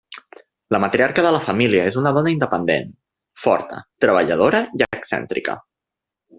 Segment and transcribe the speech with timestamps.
[0.75, 2.89] La matriarca de la família és una dona independent,
[3.45, 5.61] forta, treballadora i excèntrica.